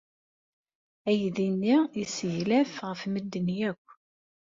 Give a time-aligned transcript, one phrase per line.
[1.09, 3.85] Aydi-nni yesseglaf ɣef medden akk.